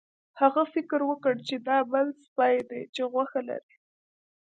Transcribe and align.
هغه 0.41 0.63
فکر 0.73 0.99
وکړ 1.09 1.33
چې 1.47 1.55
دا 1.67 1.77
بل 1.91 2.07
سپی 2.23 2.55
دی 2.69 2.81
چې 2.93 3.01
غوښه 3.11 3.41
لري. 3.49 3.75